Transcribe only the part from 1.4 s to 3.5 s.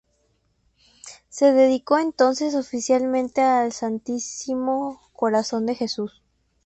dedicó entonces oficialmente